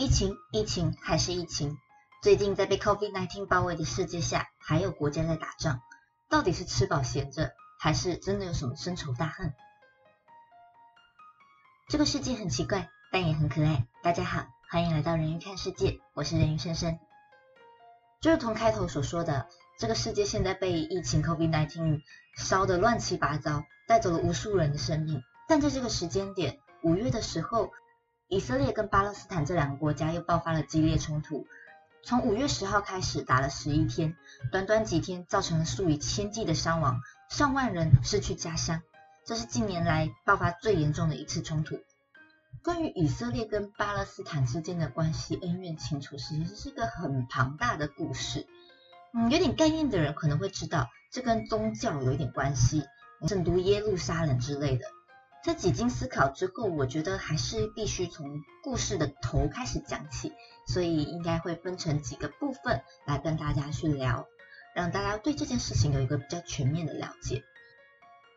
[0.00, 1.76] 疫情，疫情还是疫情。
[2.22, 5.80] 最近在被 COVID-19 包围的世界下，还有国家在打仗，
[6.28, 9.52] 到底是吃饱闲着，还是真的有什么深仇大恨？
[11.88, 13.88] 这个世界很奇怪，但也很可爱。
[14.00, 17.00] 大家好，欢迎来到人鱼看世界，我是人鱼深深。
[18.20, 19.48] 就如同开头所说的，
[19.80, 22.02] 这个世界现在被疫情 COVID-19
[22.36, 25.20] 烧得乱七八糟，带走了无数人的生命。
[25.48, 27.72] 但在这个时间点，五月的时候。
[28.28, 31.46] 以色列跟巴勒斯坦这两个国家又爆发了激烈冲突，
[32.02, 34.14] 从五月十号开始打了十一天，
[34.52, 38.82] 短短几天造成了数以千计的伤亡，上万人失去家乡，
[39.24, 41.80] 这是近年来爆发最严重的一次冲突。
[42.62, 48.46] 关于以色列跟巴勒斯坦之间的关系恩怨情仇，其实是个很庞大的故事。
[49.14, 52.84] 嗯，有点概念的人可能会知道，这跟宗教有一点关系，
[53.26, 54.84] 圣都耶路撒冷之类的。
[55.44, 60.32] 在几经思考之后，我觉得还是必须从故事的头开始讲起，
[60.66, 64.26] 所以应该会分成几个部分来跟大家去聊，
[64.74, 67.44] 让大家对这件事情有一个比较全面的了解。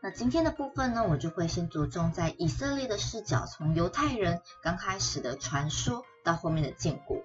[0.04, 7.18] 那今天的部分呢，我就会先着重在以色列的视角，从犹太人刚开始的传说到后面的建国。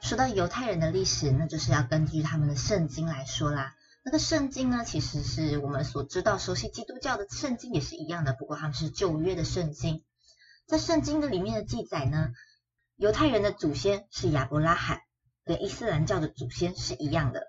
[0.00, 3.74] 说到犹太人的历史，那就是要根据他们的圣经来说啦。
[4.08, 10.02] 那个圣经呢，其实是我们所知道、熟悉基督教的圣经也是一样的，不过他们是旧约的圣经。
[10.66, 12.30] 在圣经的里面的记载呢，
[12.96, 15.00] 犹太人的祖先是亚伯拉罕，
[15.44, 17.48] 跟伊斯兰教的祖先是一样的。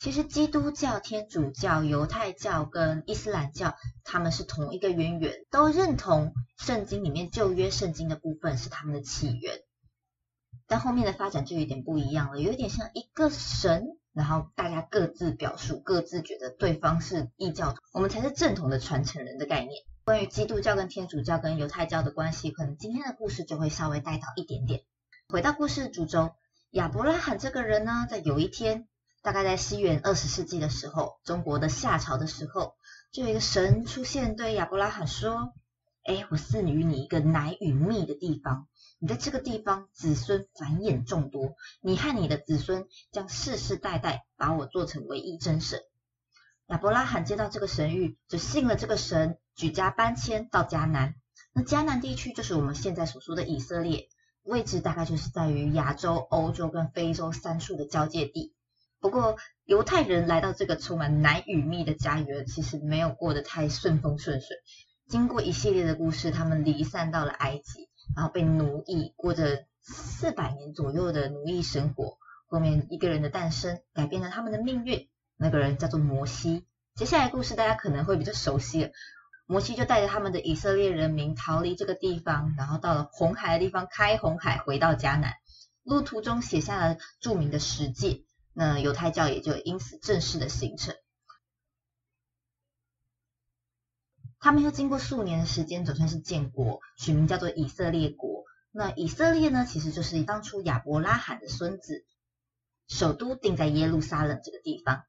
[0.00, 9.60] 其实基督教、天主教、犹太教跟伊斯兰教，他们是同一个渊源，都认同圣经里面旧约圣经的部分是他们的起源。
[10.66, 13.99] 但后面的发展就有点不一样了，有点像一个神。
[14.12, 19.82] 然后大家各自表述，各自觉得对方是异教徒，我们才是正统的传承人的概念。
[20.04, 24.82] 关于基督教跟天主教跟犹太教的关系，可能今天的故事就会稍微带到一点点。
[25.28, 26.34] 回到故事主轴，
[26.70, 28.88] 亚伯拉罕这个人呢，在有一天，
[29.22, 32.74] 大概在西元二十世纪的时候，中国的夏朝的时候，
[33.12, 35.52] 就有一个神出现，对亚伯拉罕说
[36.04, 38.66] ：“哎，我赐予你一个奶与蜜的地方。”
[39.02, 45.80] 你在这个地方子孙繁衍众多，你和你的子孙将世世代代把我做成唯一真神。
[46.66, 51.14] 亚伯拉罕接到这个神谕，就信了这个神，举家搬迁到迦南。
[51.54, 54.08] 那迦南地区就是我们现在所说的以色列，
[54.42, 58.54] 位置大概就是在于亚洲、欧洲跟非洲三处的交界地。
[59.00, 64.58] 不过犹太人来到这个充满奶与蜜的家园，其实没有过得太顺风顺水。
[65.10, 67.88] 经过一系列的故事，他们离散到了埃及。
[68.14, 72.16] 然后被奴役，过着四百年左右的奴役生活。
[72.46, 75.08] 后面一个人的诞生，改变了他们的命运。
[75.36, 76.64] 那个人叫做摩西。
[76.94, 78.90] 接下来故事大家可能会比较熟悉了。
[79.46, 85.34] 摩西就带着他们的以色列人民逃离这个地方，然后到了红海的地方开红海，回到迦南。
[85.82, 90.94] 路途中写下了著名的十诫，那犹太教也就因此正式的形成。
[94.42, 98.44] 他们又经过数年的时间，总算是建国，取名叫做以色列国。
[98.72, 102.06] 那以色列呢，其实就是当初亚伯拉罕的孙子，
[102.88, 105.02] 首都定在耶路撒冷这个地方。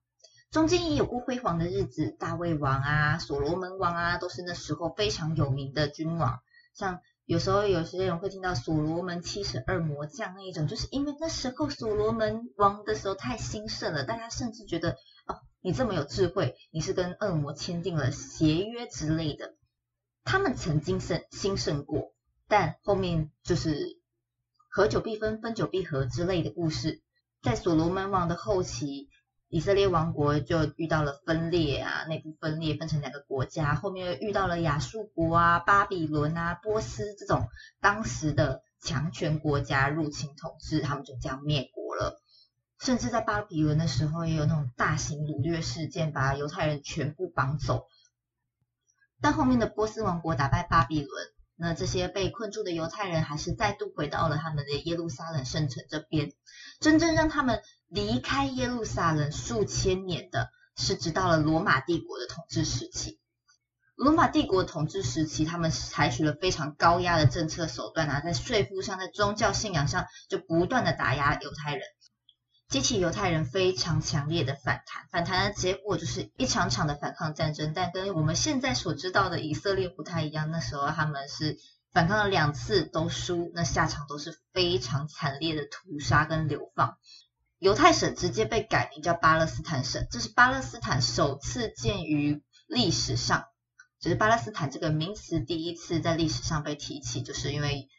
[0.52, 6.40] 中间也有过辉煌的日子，大卫王啊、所罗门王啊，都是那时候非常有名的君王。
[6.74, 14.98] 像有时候有些人会听到所罗门七十二魔将那一种，就是因为那时候所罗门王的时候太兴盛了，大家甚至觉得。
[15.64, 19.54] 你这么有智慧，你是跟恶魔签订了协约之类的。
[20.24, 22.14] 他们曾经盛兴盛过，
[22.48, 24.00] 但后面就是
[24.70, 27.02] 合久必分，分久必合之类的故事。
[27.44, 29.10] 在所罗门王的后期，
[29.50, 33.76] 以色列王国就遇到了分裂啊，内部分裂，分成两个国家。
[33.76, 37.48] 后面又遇到了亚述国啊、巴比伦啊、波斯这种
[37.80, 41.81] 当时的强权国家入侵统治，他们就这样灭国。
[42.82, 47.88] 甚至在巴比伦的时候，也有那种大型掳掠事件，把犹太人全部绑走。
[49.22, 56.32] 但后面的波斯王国打败巴比伦，那这些被困住的犹太人还是再度回到了他们的耶路撒冷圣城这边。
[56.80, 63.20] 真正让他们离开耶路撒冷数千年的，是直到了罗马帝国的统治时期。
[63.94, 71.84] 罗马帝国统治时期，他们采取了非常高压的政策手段啊，在税负上，在宗教信仰上，就不断的打压犹太人。
[72.72, 80.50] 激起犹太人非常强烈的反弹，反弹的结果就是一场场的反抗战争，但跟我们现在所知道的以色列不太一样。
[80.52, 81.58] 那时候他们是
[81.92, 86.98] 反抗了两次都输，那下场都是非常惨烈的屠杀跟流放。
[87.60, 93.48] 犹太省直接被改名叫巴勒斯坦省，这是巴勒斯坦首次见于历史上，
[94.00, 97.90] 就是巴勒斯坦这个名词第一次在历史上被提起，就是因为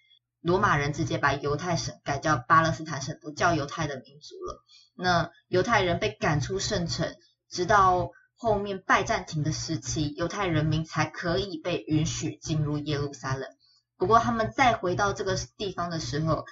[0.43, 4.65] 罗马人直接把犹太省改叫巴勒斯坦省，不叫犹太的民族了。
[4.95, 7.17] 那犹太人被赶出圣城，
[7.49, 13.49] 直到后面拜占庭的时期，犹太人民才可以被允许进入耶路撒冷。
[13.97, 16.45] 不过他们再回到这个地方的时候，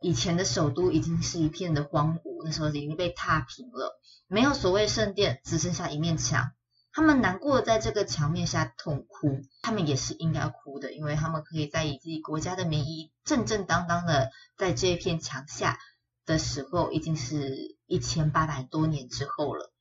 [0.00, 6.52] 以前的首都已经是一片的荒芜，那时候已经被踏平了，没有所谓圣殿，只剩下一面墙。
[6.94, 15.78] 他们难过在这个墙面下痛哭，他们也是应该哭的，因为他们可以在以自己国家的名义正正当当的在这一片墙下
[16.26, 19.72] 的时候，已经是一千八百多年之后了。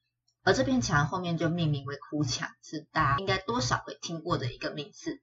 [0.43, 5.19] 而这片墙后面就命名为哭墙，是大家应该多少会听过的一个名字。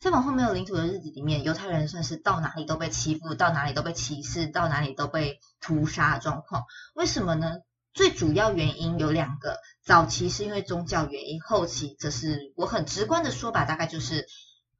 [0.00, 6.64] 在往后没有领土的日子里面，犹太人算是到哪里都被欺负，到哪里都被歧视，到哪里都被屠杀的状况。
[6.94, 7.58] 为什么呢？
[7.94, 14.26] 最主要原因有两个，早期是因为宗教原因，后期则是我很直观的说法，大概就是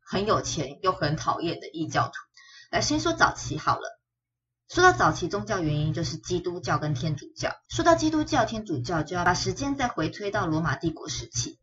[0.01, 2.13] 很有钱又很讨厌的异教徒。
[2.71, 4.01] 来，先说早期好了。
[4.69, 7.53] 说到早期宗教原因，就是基督教跟天主教。
[7.69, 11.59] 说到基督教、天主教，就要把时间再回推到罗马帝国时期。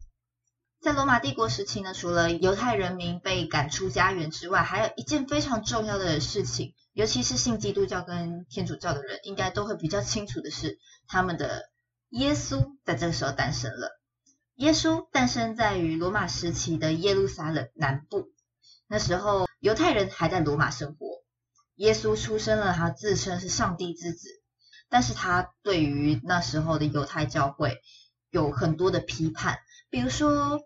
[0.81, 6.75] 在罗马帝国时期呢，除了犹太人民被赶出家园之外，还有一件非常重要的事情。
[6.99, 11.69] 尤其是信基督教跟天主教的人，应该都会比较清楚的是，他们的
[12.09, 13.97] 耶稣在这个时候诞生了。
[14.55, 18.33] 耶稣诞生在于罗马时期的耶路撒冷南部，
[18.85, 21.07] 那时候犹太人还在罗马生活。
[21.75, 24.27] 耶稣出生了，他自称是上帝之子，
[24.89, 27.77] 但是他对于那时候的犹太教会
[28.29, 29.59] 有很多的批判，
[29.89, 30.59] 比如说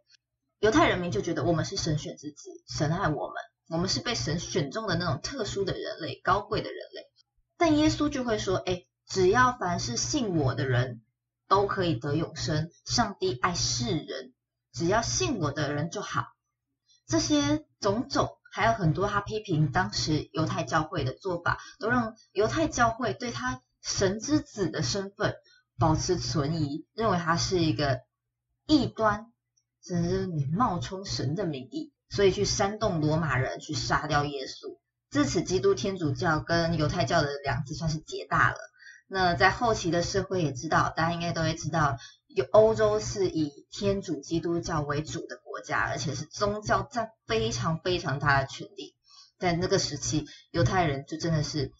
[0.57, 3.35] 犹太人民就觉得我们是神选之子，神爱我们。
[3.69, 7.09] 我们是被神选中的那种特殊的人类，高贵的人类。
[7.57, 11.01] 但耶稣就会说：“哎，只要凡是信我的人
[11.47, 12.71] 都可以得永生。
[12.85, 14.33] 上帝爱世人，
[14.73, 16.25] 只要信我的人就好。”
[17.07, 25.35] 这些种种，还有很多他批评当时犹太教会的做法，都让犹太教会对他神之子的身份
[25.79, 28.01] 保持存疑，认为他是一个
[28.67, 29.31] 异端，
[29.81, 31.92] 甚至你冒充神的名义。
[32.13, 34.77] 所以去煽动罗马人去杀掉耶稣，
[35.09, 38.57] 自此基督天主教跟犹太教的梁子算是结大了。
[39.07, 48.95] 那在后期的社会也知道，大家应该都会知道，有欧洲是以天主基督教为主的国家，而且是宗教占非常非常大的权利。
[49.39, 51.71] 在那个时期，犹太人就真的是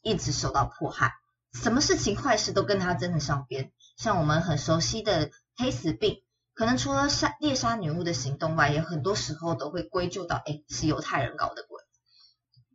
[0.00, 1.12] 一直受到迫害，
[1.52, 3.70] 什么事情坏事都跟他争得上边。
[3.98, 6.22] 像我们很熟悉的黑死病。
[6.62, 11.82] 可能除了杀猎杀女巫的行动外，也很多时候都会归咎到，哎，是犹太人搞的鬼。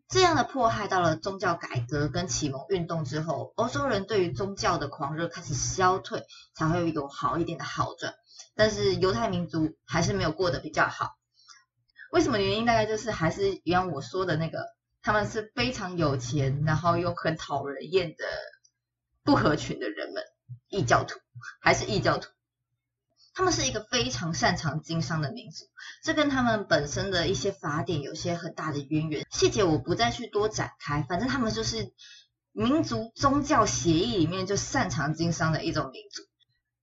[0.10, 8.14] 这样的迫害到了宗教改革跟启蒙运动之后，欧洲人对于宗教的狂热开始消退，才会有好一点的好转。
[8.58, 11.12] 但是犹太民族还是没有过得比较好。
[12.12, 12.66] 为什么原因？
[12.66, 14.66] 大概就是还是一样我说的那个，
[15.02, 18.26] 他们是非常有钱，然后又很讨人厌的
[19.24, 20.26] 不合群的人们，
[20.68, 21.18] 异教徒
[21.62, 22.28] 还是异教徒。
[23.38, 25.66] 他们是一个非常擅长经商的民族，
[26.02, 29.28] 这跟他们本身的一些法典有些很大的渊源。
[29.30, 31.94] 细节我不再去多展开，反正他们就是
[32.52, 36.24] 民族宗教协议里面就擅长经商的一种民族。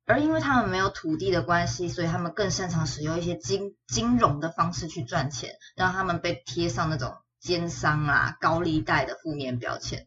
[0.07, 10.07] 而因为他们没有土地的关系，所以他们更擅长使用一些金金融的方式去赚钱，让他们被贴上那种奸商啊、高利贷的负面标签。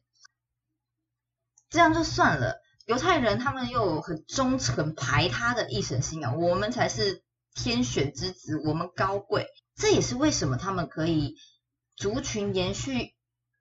[1.69, 2.61] 这样就算了。
[2.87, 7.21] 犹太人他们又有很忠诚排他的一神信仰，我们才是
[7.53, 11.35] 天选之子，我们高贵，这也是为什么他们可以
[11.97, 13.13] 族群延续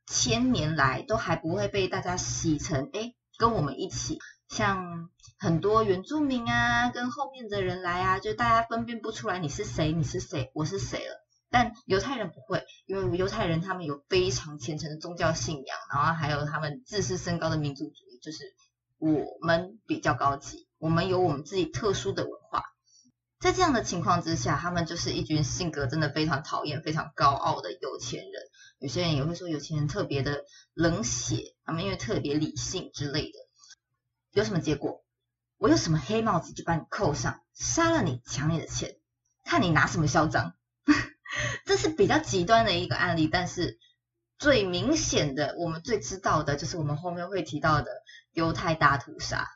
[0.07, 11.17] 千年来都还不会被大家洗成哎跟我们一起，像很多原住民啊跟后面的人来啊，就大家分辨不出来你是谁你是谁我是谁了，
[11.51, 18.55] 但犹太人不会，因为犹太人他们有非常虔诚的宗教信仰，然后还有他们自视甚高的民族主义，就是。
[18.99, 22.63] 我们比较高级，我们有我们自己特殊的文化。
[23.39, 28.33] 在这样的情况之下，他们就是一群性格真的非常讨厌、非常高傲的有钱人。
[28.79, 33.39] 有些人也会说有钱人特别的冷血，他们因为特别理性之类的。
[34.33, 35.05] 有什么结果？
[35.59, 38.97] 我有什么黑帽子就把你扣上，杀了你，抢你的钱，
[39.45, 40.55] 看你拿什么嚣张。
[41.67, 43.79] 这是比较极端的一个案例，但是。
[44.39, 47.91] 最明显的，我们最知道的就是我们后面会提到的
[48.33, 49.49] 犹太大屠杀，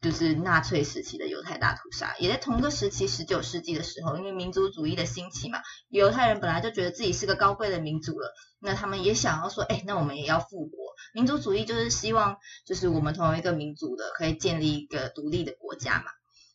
[0.00, 2.14] 就是纳粹时期的犹太大屠杀。
[2.18, 10.78] 也在同个时期，十九世纪的时候，因为民族主义的兴起嘛，犹太人本来就觉得自己是个高贵的民族了，那他们也想要说，哎，那我们也要复国。
[11.14, 16.04] 民族主义就是希望，就是我们同一个民族的可以建立一个独立的国家嘛。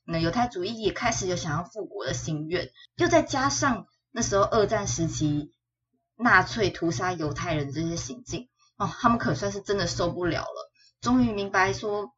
[0.06, 5.52] 那犹太主义也开始有想要复国的心愿，又再加上那时候二战时期。
[6.18, 12.12] 纳粹屠杀犹太人这些行径哦，他们可算是真的受不了了，终于明白说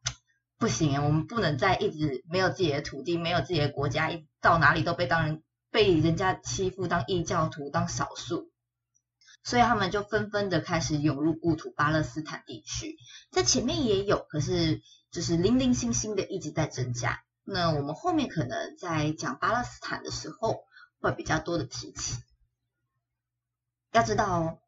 [0.58, 8.50] 不行，我们不能再一直没有自己的土地，没有自己的国家，一到哪里都被当人被人家欺负，当异教徒，当少数。
[9.42, 12.96] 所以他们就纷纷的开始涌入故土巴勒斯坦地区，
[13.30, 17.22] 在前面也有，可是就是零零星星的一直在增加。
[17.42, 20.64] 那我们后面可能在讲巴勒斯坦的时候，
[21.00, 22.16] 会比较多的提起。
[23.92, 24.58] 要知道哦，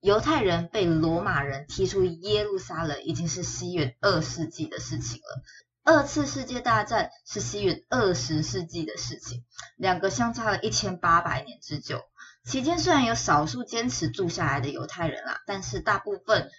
[0.00, 5.42] 犹太人被罗马人踢出耶路撒冷，已经是西元二世纪的事情了。
[5.84, 9.44] 二次世界大战是西元二十世纪的事情，
[9.76, 12.02] 两个相差了一千八百年之久。
[12.44, 16.50] 期间虽然有少数坚持住下来的犹太人啦，但是大部分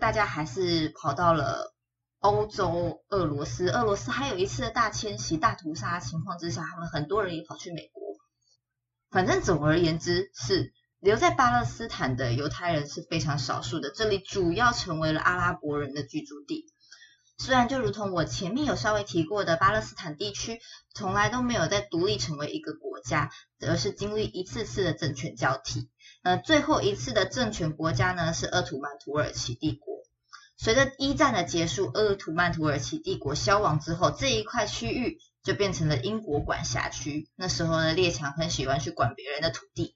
[0.00, 1.74] 大家还是跑到了
[2.20, 3.68] 欧洲、俄罗斯。
[3.68, 8.03] 俄罗斯还有一次大迁徙、大屠杀情况之下，他们很多人也跑去美国。
[9.14, 16.66] 反正总而言之，是留在巴勒斯坦的犹太人是非常少数的，这里主要成为了阿拉伯人的居住地。
[17.38, 20.58] 虽然就如同我前面有稍微提过的，巴勒斯坦地区
[20.96, 23.30] 从来都没有在独立成为一个国家，
[23.60, 25.88] 而是经历一次次的政权交替。
[26.24, 29.94] 呃，最后一次的政权国家呢是鄂图曼土耳其帝国。
[30.56, 37.28] 随着一战的结束，鄂图曼土耳其帝国消亡之后，这一块区域就变成了英国管辖区。
[37.36, 39.94] 那时候呢，列强很喜欢去管别人的土地。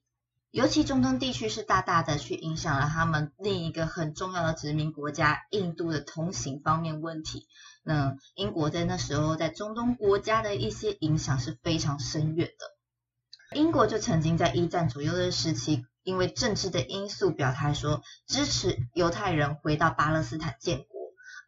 [0.50, 7.47] 尤其中东地区是大大的去影响了他们另一个很重要的殖民国家印度的通行方面问题。
[7.83, 13.59] 那英国在那时候在中东国家的一些影响是非常深远的。
[13.59, 20.98] 英国就曾经在一战左右的时期，因为政治的因素表态说支持犹太人回到巴勒斯坦建国，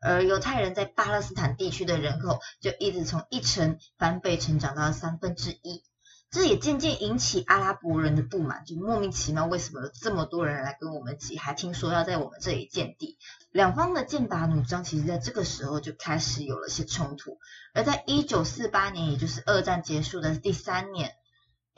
[0.01, 5.83] 而犹太人在巴勒斯坦地区的人口就一直从一成翻倍成长到三分之一。
[6.31, 13.19] 这也渐渐引起阿拉伯人的不满，就莫名其妙为什么有这么多人来跟我们挤，还听说要在我们这里建地，
[13.51, 17.39] 两方的剑拔弩张，其实在这个时候就开始有了些冲突。
[17.75, 21.17] 而在一九四八年，也就是二战结束的第三年。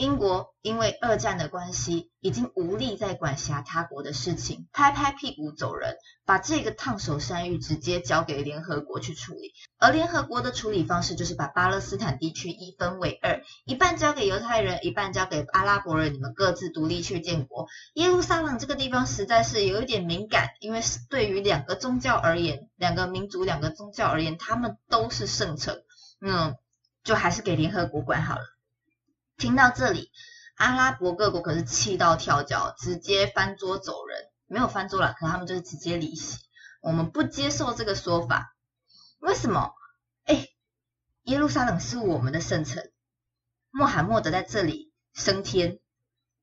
[0.02, 5.94] 英国因为二战的关系，已经无力再管辖他国的事情，拍拍屁股走人，
[6.26, 9.52] 把这个烫手山芋直接交给联合国去处理。
[9.78, 17.68] 而联合国的处理方式就是把巴勒斯坦地区一分为二，一半交给犹太人，一半交给阿拉伯人，你们各自独立去建国。
[17.94, 20.80] 耶路撒冷这个地方实在是有一点敏感，因为
[21.10, 25.80] 对于两个宗教而言，两个民族、两个宗教而言，他们都是圣城，
[26.20, 26.56] 嗯，
[27.04, 28.42] 就还是给联合国管好了。
[29.42, 30.12] 听到这里，
[30.54, 34.16] 阿拉伯各国可是气到跳脚，直接翻桌走人。
[34.46, 36.38] 没有翻桌了，可他们就是直接离席。
[36.80, 38.54] 我们不接受这个说法。
[39.18, 39.74] 为什么？
[40.26, 40.46] 哎，
[41.24, 42.88] 耶路撒冷是我们的圣城，
[43.72, 45.80] 穆罕默德在这里升天，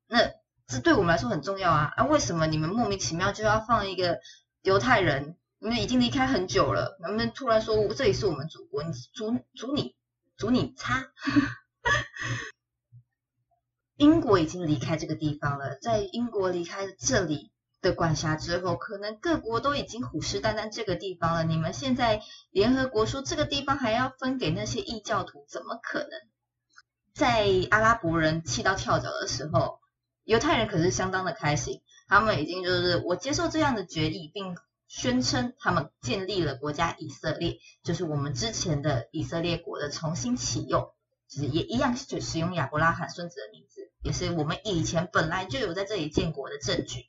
[0.06, 0.18] 那
[0.66, 1.94] 这对我们来说很重要啊。
[1.96, 4.20] 啊，为什么你们莫名其妙就要放一个
[4.60, 5.38] 犹太人？
[5.58, 8.82] 你们已经离开很久了，能不能突然说这里是我们祖国？
[8.82, 9.96] 你祖祖你
[10.36, 11.06] 祖你擦！
[14.00, 17.50] 英国已经离开这个地方了，在英国离开这里
[17.82, 21.44] 的管辖之后，可能各国都已经虎视眈眈这个地方了。
[21.44, 26.08] 你们现在联合国说这个地方还要分给那些异教徒，怎么可能？
[27.12, 29.80] 在阿拉伯人气到跳脚的时候，
[30.24, 34.56] 犹太人可是相当的开心，他们已经就是我接受这样的决议，并
[34.88, 40.88] 宣称他们建立了国家以色列，就是我们之前的以色列国的重新启用，
[41.28, 43.66] 就是也一样就使用亚伯拉罕孙子的名。
[44.02, 47.06] 也是我们以前本来就有在这里建国的证据。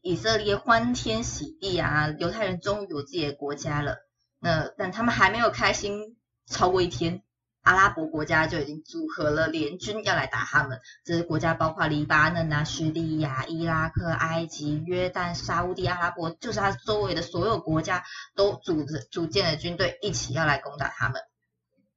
[0.00, 3.96] 以色列欢天喜地啊，犹太人终于有自己的国家了。
[4.38, 6.16] 那但他们还没有开心
[6.46, 7.22] 超过一天，
[7.62, 10.80] 阿拉伯国家就已经组合了联军要来打他们。
[11.04, 18.04] 这些国家包括黎巴嫩啊、叙利亚、伊拉克、埃及、约旦、沙地阿拉伯，就是他周围的所有国家
[18.36, 21.20] 都组织组建了军队，一起要来攻打他们。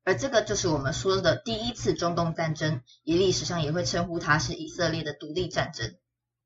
[0.04, 5.96] 而这个就是我们说的第一次中东战争，以历史上也会称呼它是以色列的独立战争。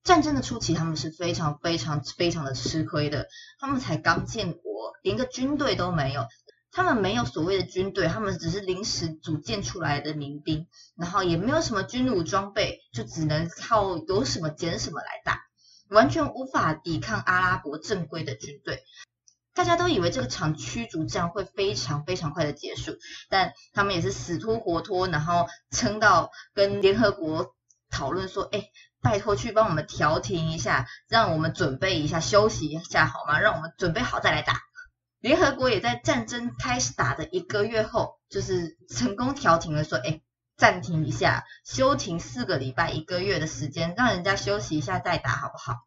[0.03, 3.27] 战争的初期，他们是非常非常非常的吃亏的。
[3.59, 6.27] 他们才刚建国，连个军队都没有。
[6.71, 15.39] 他们没有所谓的军队，他们只是临时组建出来的民兵，然后也没有什么军武装备，就只能靠有什么捡什么来打，
[15.89, 18.83] 完全无法抵抗阿拉伯正规的军队。
[19.55, 22.97] 大家都以为这个场驱逐战会非常非常快的结束，
[23.29, 27.55] 但他们也是死拖活拖，然后撑到跟联合国
[27.89, 28.65] 讨论说，哎，
[29.01, 33.39] 拜托去帮我们调停一下，让我们准备一下休息一下好吗？
[33.39, 34.59] 让我们准备好再来打。
[35.21, 40.21] 联合国也在战争开始打的一个月后，就是成功调停了，说，哎，
[40.57, 45.77] 暂停一下，休停四个礼拜、一个月的时间，让人家休息一下再打，好不好？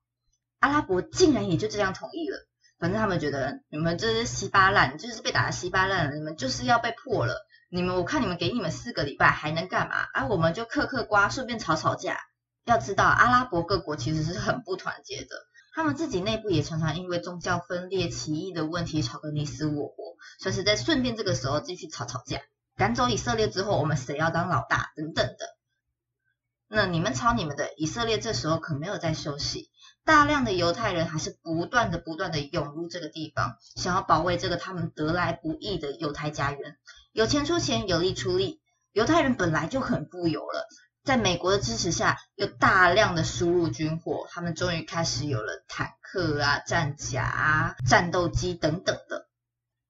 [0.59, 2.48] 阿拉伯竟然也就这样同意了。
[2.79, 7.47] 反正他们觉得你们这是稀巴烂，就是被打的稀巴烂，你们就是要被破了。
[7.71, 10.07] 你们我看你们给你们四个礼拜还能干嘛？
[10.15, 12.17] 而我们就嗑嗑瓜，顺便吵吵架。
[12.65, 15.29] 要知道，阿拉伯各国其实是很不团结的，
[15.75, 22.41] 他们自己内部也常常因为宗教分裂、起义的问题吵个你死我活，随时在顺便这个时候继续吵吵架。
[22.77, 24.93] 赶走以色列之后，我们谁要当老大？
[24.97, 25.57] 等等的。
[26.69, 29.71] 那你们吵你们的，以色列这时候可没有在休息，
[30.09, 36.79] 大量的犹太人还是不断的、不断的涌入这个地方，想要保卫这个他们得来不易的犹太家园。
[37.13, 38.63] 有钱出钱，有力出力。
[38.93, 40.67] 犹太人本来就很富有了，
[41.05, 49.28] 在美国的支持下，有大量的输入军火，他们终于开始有了坦克啊、战甲啊、战斗机等等的。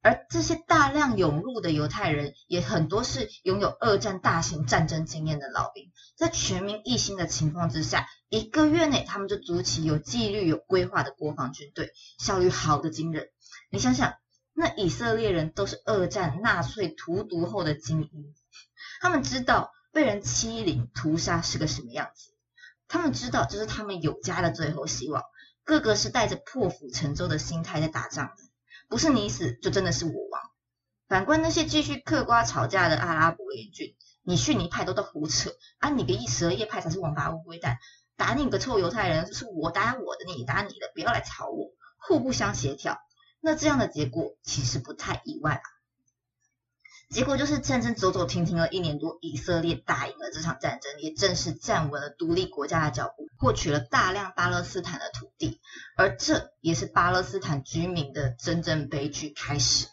[0.00, 13.28] 而这些大量涌入的犹太人，也很多是拥有二战大型战争经验的老兵，在全民一心的情况之下，一个月内他们就组起有纪律、有规划的国防军队，效率好的惊人。
[13.70, 14.14] 你想想，
[14.54, 18.34] 那以色列人都是二战纳粹荼毒后的精英，
[19.00, 22.30] 他们知道被人欺凌、屠杀是个什么样子，
[22.86, 25.24] 他们知道这是他们有家的最后希望，
[25.64, 28.47] 个个是带着破釜沉舟的心态在打仗的。
[28.88, 30.42] 不是你死，就真的是我亡。
[31.08, 37.78] 反观那些继续嗑瓜吵架的阿拉伯联军，你逊尼派都在胡扯，啊，你个一十二叶派才是王八乌龟蛋，
[38.16, 42.98] 打你个臭犹太人，是我打我的，你打你的，不要来吵我，互不相协调，
[43.40, 45.62] 那这样的结果其实不太意外吧。
[47.08, 55.58] 结果就是战争走走停停了一年多，以色列打赢了这场战争，也正式站稳了独立国家的脚步，获取了大量巴勒斯坦的土地，
[55.96, 59.86] 而这也是巴勒斯坦居民的真正悲剧开始。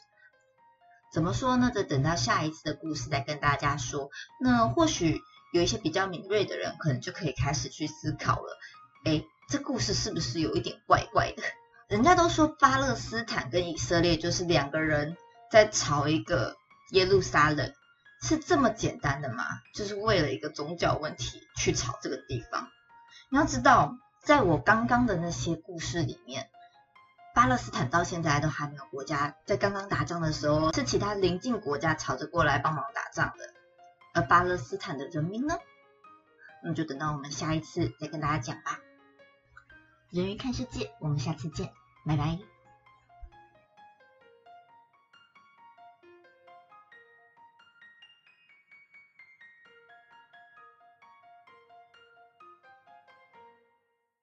[1.14, 1.72] 怎么说呢？
[1.74, 4.10] 得等到下一次的故事再跟大家说。
[4.42, 5.22] 那或许
[5.54, 8.58] 有一些比较敏锐的人，可能就可以开始去思考了。
[9.06, 11.44] 哎，这故事是不是有一点怪怪的？
[11.88, 15.16] 人家都说巴勒斯坦跟以色列就是两个人
[15.50, 16.58] 在吵一个。
[16.92, 17.74] 耶路撒冷
[18.22, 19.44] 是这么简单的吗？
[19.74, 22.70] 就是为了一个宗教问题去吵这个地方？
[23.30, 26.50] 你要知道，在我刚刚的那些故事里面，
[27.34, 29.36] 巴勒斯坦到现在都还没有国家。
[29.46, 33.54] 在刚刚打仗的时候，是其他邻近国家吵着过来帮忙打仗的。
[34.14, 35.58] 而巴勒斯坦的人民呢？
[36.64, 38.80] 那就等到我们下一次再跟大家讲吧。
[40.10, 41.72] 人鱼看世界，我们下次见，
[42.06, 42.55] 拜拜。